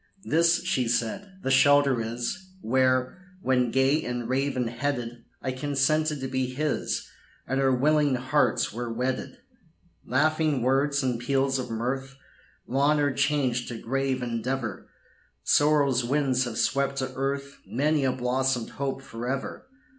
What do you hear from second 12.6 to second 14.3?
Long are changed to grave